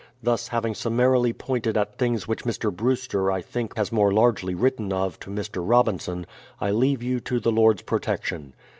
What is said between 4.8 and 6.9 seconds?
of to Mr. Robinson, I